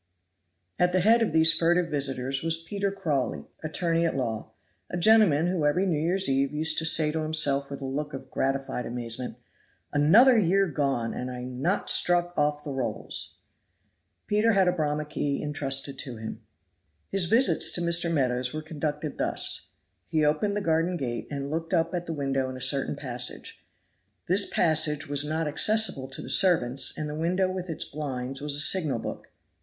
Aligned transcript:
At 0.79 0.93
the 0.93 1.01
head 1.01 1.21
of 1.21 1.31
these 1.31 1.53
furtive 1.53 1.87
visitors 1.89 2.41
was 2.41 2.63
Peter 2.63 2.91
Crawley, 2.91 3.45
attorney 3.63 4.03
at 4.03 4.15
law, 4.15 4.49
a 4.89 4.97
gentleman 4.97 5.45
who 5.45 5.63
every 5.63 5.85
New 5.85 5.99
Year's 5.99 6.27
Eve 6.27 6.51
used 6.51 6.79
to 6.79 6.85
say 6.85 7.11
to 7.11 7.21
himself 7.21 7.69
with 7.69 7.81
a 7.81 7.85
look 7.85 8.11
of 8.15 8.31
gratified 8.31 8.87
amazement 8.87 9.37
"Another 9.93 10.39
year 10.39 10.65
gone, 10.67 11.13
and 11.13 11.29
I 11.29 11.43
not 11.43 11.87
struck 11.87 12.35
off 12.35 12.63
the 12.63 12.71
Rolls!!!" 12.71 13.41
Peter 14.25 14.53
had 14.53 14.67
a 14.67 14.71
Bramah 14.71 15.05
key 15.05 15.39
intrusted 15.39 15.99
to 15.99 16.15
him. 16.17 16.41
His 17.11 17.25
visits 17.25 17.71
to 17.73 17.81
Mr. 17.81 18.11
Meadows 18.11 18.51
were 18.53 18.63
conducted 18.63 19.19
thus: 19.19 19.67
he 20.07 20.25
opened 20.25 20.57
the 20.57 20.61
garden 20.61 20.97
gate 20.97 21.27
and 21.29 21.51
looked 21.51 21.75
up 21.75 21.93
at 21.93 22.07
the 22.07 22.13
window 22.13 22.49
in 22.49 22.57
a 22.57 22.59
certain 22.59 22.95
passage. 22.95 23.63
This 24.25 24.49
passage 24.49 25.07
was 25.07 25.23
not 25.23 25.47
accessible 25.47 26.07
to 26.07 26.23
the 26.23 26.29
servants, 26.31 26.91
and 26.97 27.07
the 27.07 27.13
window 27.13 27.51
with 27.51 27.69
its 27.69 27.85
blinds 27.85 28.41
was 28.41 28.55
a 28.55 28.59
signal 28.61 28.97
book. 28.97 29.27